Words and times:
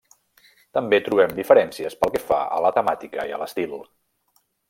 També 0.77 0.99
trobam 1.07 1.35
diferències 1.39 1.97
pel 2.01 2.13
que 2.17 2.23
fa 2.31 2.41
a 2.57 2.59
la 2.67 2.73
temàtica 2.79 3.27
i 3.33 3.35
a 3.37 3.41
l'estil. 3.43 3.77